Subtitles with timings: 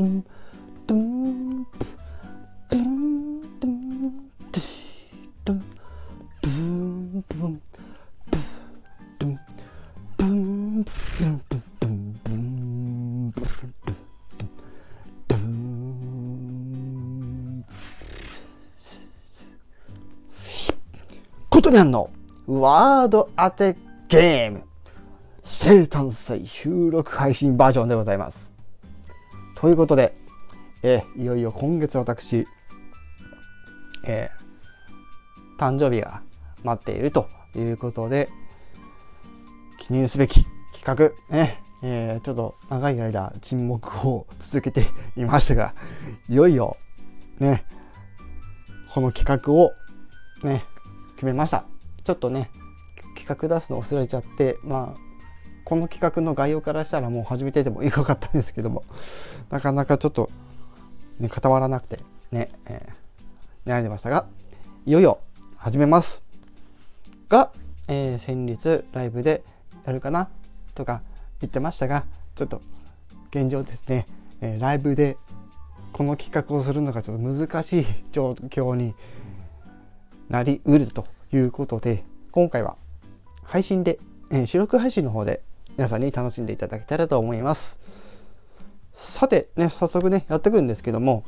[0.00, 0.24] ン
[0.86, 1.66] ドン
[2.68, 4.30] ドンドンドン
[5.44, 5.62] ドンドン
[6.42, 7.62] ドンドン
[9.18, 9.26] ド
[15.36, 15.40] ン
[21.48, 22.10] ことにんの
[22.46, 23.76] ワード当て
[24.08, 24.64] ゲーム
[25.42, 28.59] 生誕祭収録配信バージョンでございます。
[29.60, 30.14] ということで、
[30.82, 32.46] えいよいよ今月私、
[34.06, 36.22] えー、誕生日が
[36.64, 38.30] 待っているということで、
[39.78, 45.74] 記念すべき企画、ね、えー、ちょっと長い間沈黙を続けていましたが、
[46.30, 46.78] いよいよ、
[47.38, 47.66] ね、
[48.94, 49.72] この企画を、
[50.42, 50.64] ね、
[51.16, 51.66] 決めました。
[52.02, 52.50] ちょっとね、
[53.14, 55.09] 企画出すの忘れちゃって、まあ、
[55.70, 58.82] この企画の概要からしたらもう始めててもいいかったんですけども、
[59.50, 60.28] なかなかちょっと、
[61.20, 62.00] ね、固まらなくて、
[62.32, 64.26] ね、えー、悩んでましたが、
[64.84, 65.20] いよいよ
[65.56, 66.24] 始めます。
[67.28, 67.52] が、
[67.86, 69.44] えー、先日ライブで
[69.84, 70.28] やるかな
[70.74, 71.02] とか
[71.40, 72.62] 言ってましたが、ちょっと
[73.30, 74.08] 現状ですね、
[74.40, 75.18] えー、ライブで
[75.92, 78.96] この企画をするのがちょっと難しい状況に
[80.28, 82.76] なりうるということで今回は
[83.44, 84.00] 配信で、
[84.32, 85.44] えー、収録配信の方で
[85.76, 87.78] 皆さんに楽しんでいただけたらと思います。
[88.92, 91.24] さてね早速ねやっていくんですけども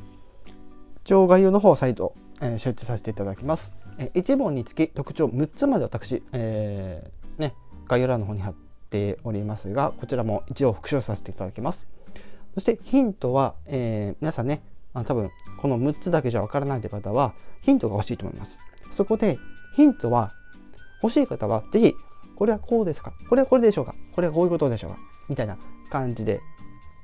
[1.04, 7.54] 一応概要の方再度、えー、設置させていただきます、え、1問につき特徴6つまで私、えー、ね
[7.88, 8.54] 概要欄の方に貼っ
[8.90, 11.86] ておりますがこちらも一応復唱させていただきます。
[12.54, 14.62] そしてヒントは、えー、皆さんね
[14.92, 18.60] あ多分この6つだけじゃわからないという方はヒントが欲しいと思います。
[18.90, 19.38] そこで
[19.74, 20.34] ヒントは
[21.02, 21.94] 欲しい方は是非
[22.36, 23.14] これはこうですか？
[23.30, 23.94] これはこれでしょうか？
[24.14, 24.88] これはこういうことでしょ。
[24.88, 25.56] うかみたいな
[25.90, 26.40] 感じで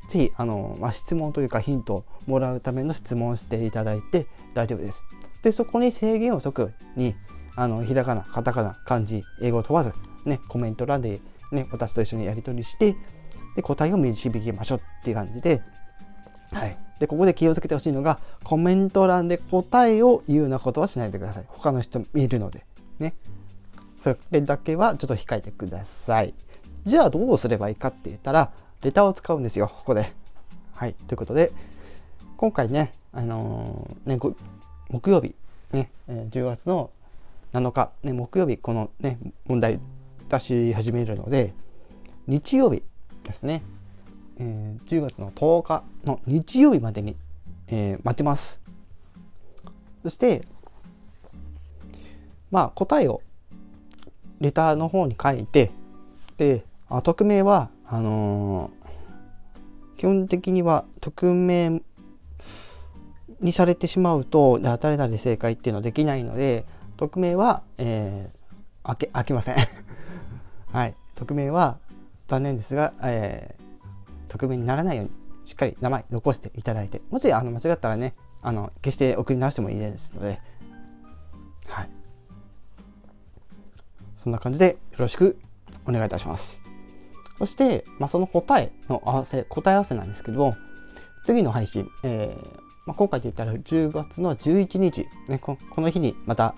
[0.08, 5.04] 是非あの、まあ、質問というかヒントをもらうための質問をしていただいて大丈夫です。
[5.42, 7.14] でそこに制限を解くに
[7.54, 9.92] あのひらがなカタカナ漢字英語を問わず、
[10.24, 11.20] ね、コメント欄で、
[11.52, 12.96] ね、私と一緒にやり取りして
[13.56, 15.62] で答えを導きましょうっていう感じで、
[16.52, 21.44] はい、でここで気をつけてほしいのがコメント欄で答えを言うようなことはしないでください。
[21.48, 22.64] 他の人見るので
[22.98, 23.14] ね。
[23.98, 26.34] それだけはちょっと控えてください。
[26.88, 28.50] じゃあどうすればいいかって言ったら
[28.82, 30.12] レターを使うんですよここで
[30.72, 31.52] はいということで
[32.36, 34.36] 今回ねあのー、ね
[34.88, 35.34] 木曜日
[35.72, 36.90] ね10月の
[37.52, 39.80] 7日、ね、木曜日このね問題
[40.28, 41.52] 出し始めるので
[42.26, 42.82] 日曜日
[43.24, 43.62] ですね
[44.40, 47.16] えー、10月の10日の日曜日までに、
[47.66, 48.60] えー、待ちます。
[50.02, 50.42] そして、
[52.50, 53.20] まあ、答えを
[54.40, 55.72] レターの方に書いて、
[56.36, 61.82] で、あ匿名は、あのー、基本的には匿名
[63.40, 66.64] にされてしまうと、誰々正解っていうのはできないので、
[66.96, 69.56] 匿名は、えー、開け、開けません。
[70.72, 70.94] はい。
[71.14, 71.78] 匿名は
[72.28, 75.10] 残念ですが、えー、匿名にならないように
[75.44, 80.40] しっかり名前残していただいてもしあの間違ったらねあの決して送り直してもいいですので
[81.66, 81.90] はい。
[84.22, 85.38] そんな感じでよろしく
[85.86, 86.67] お願いいたします。
[87.38, 90.56] そして、まあ、その答えの合わせ答え合わせなんですけども
[91.24, 96.54] 次の配信、えーまあ、今回で言ったら10月の11日、ね、この日にまた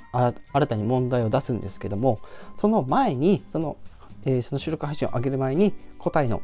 [0.52, 2.20] 新たに問題を出すんですけども
[2.56, 3.76] その前にその,、
[4.24, 6.42] えー、その収録配信を上げる前に答えの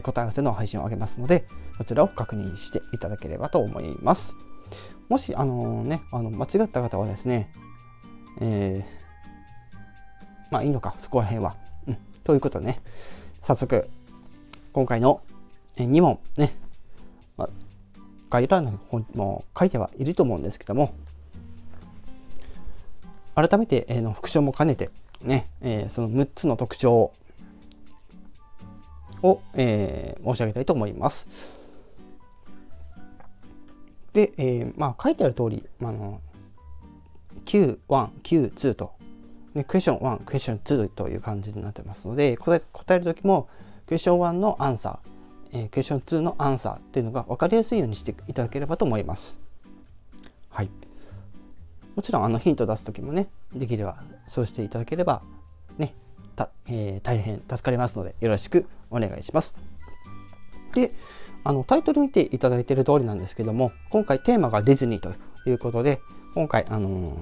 [0.00, 1.46] 答え合わせの配信を上げますので、
[1.78, 4.34] そちらを確認していただければと思います。
[5.08, 7.52] もし、あのね、あの間違った方はですね、
[8.40, 11.56] えー、まあいいのか、そこら辺は。
[11.86, 12.80] うん、ということね、
[13.44, 13.90] 早速、
[14.72, 15.20] 今回の
[15.76, 16.56] 2問ね、
[17.36, 17.50] まあ、
[18.30, 20.94] 概要欄の方にも書いてはいると思うんですけども、
[23.34, 24.88] 改めて、えー、の復唱も兼ねて、
[25.20, 27.12] ね、え、その6つの特徴
[29.20, 31.28] を、え、申し上げたいと思います。
[34.14, 36.22] で、え、まあ書いてある通り、あの
[37.44, 37.76] Q1、
[38.22, 38.94] Q2 と、
[39.54, 43.48] ね、クエスチョン1、クエスチョン2という感じになってますので、答え答える時も
[43.86, 49.40] クエスチョン1のアンサー、えー、クエスチョン2のアンサーっていうのが分かりやすいようにしていただければと思います。
[50.50, 50.70] はい。
[51.94, 55.22] もちろんあのヒント出す時もね、できればそうしていただければ
[55.78, 55.94] ね、
[56.34, 59.54] た、えー、大変助かりますのでよろしくお願いします。
[60.74, 60.92] で、
[61.44, 65.12] あのタイトル見ていただいている通りなんですけども今回テーマがディズニーと
[65.46, 66.00] いうことで
[66.34, 67.14] 今回あのー、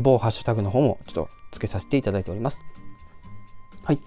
[0.00, 2.62] 某ハッシュタグの方もちょっと付けさせていただいております。
[3.84, 4.00] はい。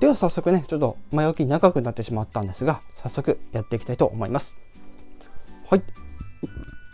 [0.00, 4.56] では早速ね、ちょっと前置き長くなってしまったんですが、早速やっていきたいと思います。
[5.68, 5.82] はい。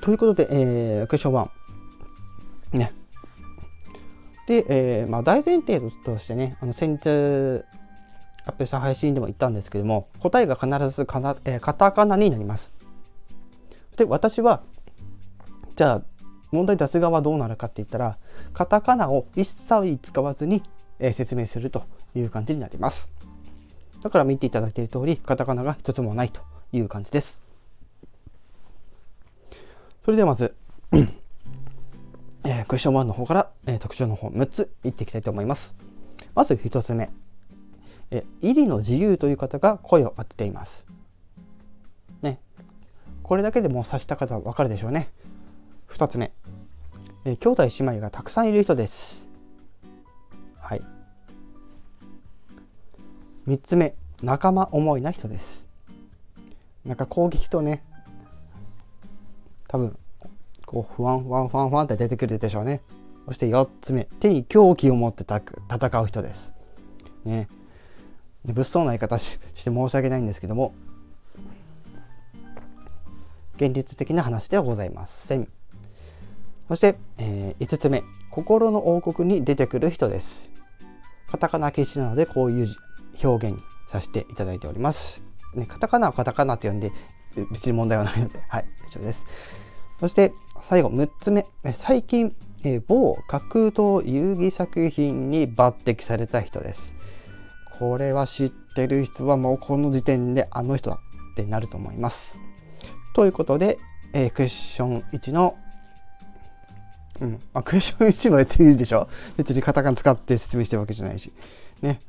[0.01, 1.51] ということで、えー、クエスチョン
[2.73, 2.79] 1。
[2.79, 2.93] ね、
[4.47, 7.65] で、えー、まあ、大前提としてね、あの先日
[8.47, 12.75] アップした配信でも言ったんですけども、答えが必ずかな、えー、カタカナになります。
[13.97, 14.63] で、私は、
[15.77, 16.03] じゃあ、
[16.55, 18.17] 問題出す側はどうなるかって言ったら
[18.53, 20.63] カタカナを一切使わずに、
[20.99, 21.85] えー、説明すると
[22.15, 23.13] いう感じになります。
[24.03, 26.43] だから見ていただいている通りカタカナが一つもないと
[26.73, 27.43] いう感じです。
[30.05, 30.55] それではまず
[32.47, 35.75] えー、クエスチョン1の方から、えー、特徴の方6ついっていきたいと思います。
[36.35, 37.11] まず1つ目
[38.11, 40.85] え入りの自由という方が声を当てています。
[42.23, 42.39] ね。
[43.23, 45.11] これだけでもう察した方はわかるでしょうね。
[45.95, 46.33] 2つ目、
[47.25, 49.31] えー、兄弟姉妹がたくさんいる人です。
[50.59, 50.83] はい。
[53.47, 53.95] 3つ目。
[54.23, 55.67] 仲間思いな人です。
[56.85, 57.83] なんか攻撃とね
[59.69, 59.97] 多分
[60.67, 62.83] こう不安不安不安不安って出てくるでしょうね。
[63.27, 64.07] そして4つ目。
[64.19, 66.55] 手に狂気を持って戦う人です。
[67.25, 67.49] ね
[68.45, 70.75] 物騒な言い方しして申し訳ないんですけども。
[73.57, 75.49] 現実的な話ではございません。
[76.69, 80.51] そして、えー、5つ目心の王国に出てくる人です。
[81.29, 82.67] カタカナ消しなのでこういう
[83.23, 85.23] 表現にさせていただいております、
[85.55, 86.93] ね、カタカナはカタカナって呼んで
[87.51, 89.27] 別に問題はないのではい大丈夫です。
[90.01, 91.47] そして最後6つ目。
[91.73, 92.35] 最近、
[92.65, 96.97] えー、某格闘遊戯作品に抜擢された人です。
[97.79, 100.97] これは知ってる人はもうこの時点であの人だ
[101.33, 102.39] ってなると思います。
[103.15, 103.79] ということで、
[104.13, 105.57] えー、クエスチョン1の
[107.21, 107.33] うん。
[107.53, 111.33] まあ、クエスチョン1は別にいいでしょ別にカタカナ使って説明してるわけじゃないし。
[111.83, 112.01] ね。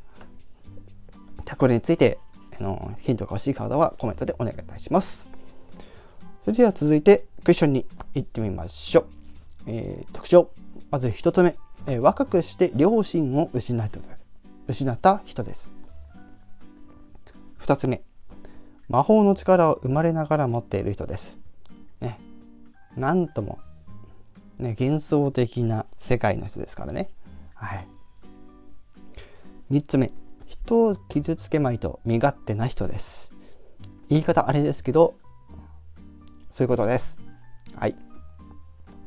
[1.46, 2.18] じゃこれについて、
[2.60, 5.28] あの、ヒントが欲しい方はコメントでお願いいたします。
[6.44, 9.06] それでは続いて、クエスチョンに行ってみましょう。
[9.68, 10.50] えー、特徴。
[10.90, 11.57] まず1つ目。
[11.88, 14.00] えー、若くして両親を失った
[14.68, 15.72] 失った人です。
[17.60, 18.02] 2つ目。
[18.90, 21.38] 魔法の力を生まれながら持っている人です。
[22.02, 22.19] ね。
[22.96, 23.60] なんとも
[24.60, 27.10] ね、幻想的な世界の人ですからね。
[27.54, 27.88] はい。
[29.72, 30.12] 3つ目、
[30.46, 33.34] 人を傷つけまいと身勝手な人です。
[34.10, 35.16] 言い方あれですけど、
[36.52, 37.18] そういうことです。
[37.75, 37.96] はい。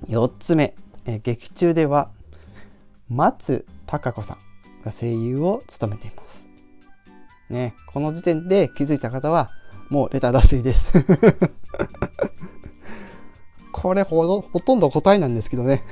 [0.09, 0.75] 4つ目、
[1.06, 2.11] え劇中では
[3.09, 4.39] 松たか子さん
[4.85, 6.49] が声優を務めています。
[7.49, 9.50] ね、この時点で気づいた方は
[9.89, 10.91] もうレター出していいです。
[13.81, 15.85] これほほとんど答えなんですけどね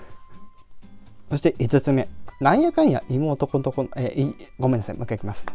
[1.30, 2.08] そして5つ目。
[2.38, 5.46] なんやかんや妹のことえー、ごめんなさい、もう一回いきます。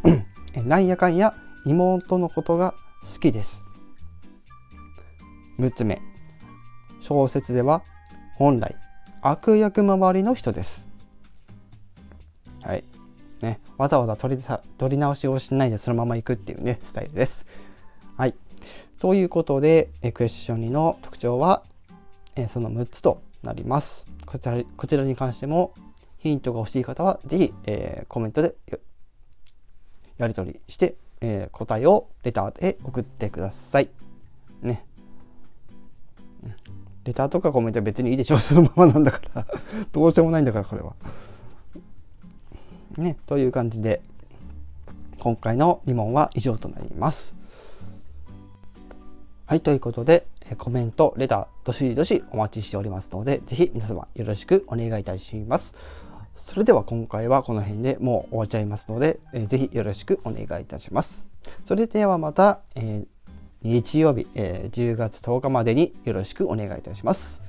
[0.66, 1.36] なんやかんや
[1.66, 2.74] 妹のことが
[3.04, 3.66] 好きです。
[5.60, 6.02] 6つ目。
[7.00, 7.84] 小説では
[8.36, 8.75] 本来
[9.22, 10.88] 悪役周りの人です。
[12.64, 12.84] はい。
[13.42, 14.44] ね、わざわざ取り
[14.78, 17.46] 取り直しをしないでそのまま行くっていうね、スタイルです。
[18.18, 18.35] はい。
[18.99, 21.63] ということで、えクエスチョン2の特徴は、
[22.35, 24.06] えその6つとなります。
[24.25, 25.73] こちらこちらに関しても
[26.19, 28.56] ヒントが欲しい方は、是非、えー、コメントで
[30.18, 33.90] やり取りして、えー、答えをレターで送ってください。
[34.61, 34.85] ね。
[37.04, 38.37] レターとかコメントは別にいいでしょう。
[38.42, 39.47] そのままなんだから
[39.92, 40.95] どうしようもないんだから、これは。
[42.97, 43.18] ね。
[43.25, 44.04] という感じで、
[45.19, 47.33] 今回の2問は以上となります。
[49.52, 50.28] はい、ということで、
[50.58, 55.76] コメント、レター、どしどしお待ちしておりますので、ぜひ皆様よろしくお願いいたします。
[56.38, 61.30] それでは今回はこの辺でもう終わっちゃいますので、えー、ぜひよろしくお願いいたします。
[61.66, 63.06] それではまた、えー、
[63.62, 67.42] 日曜日、えー、10月10日までによろしくお願いいたします。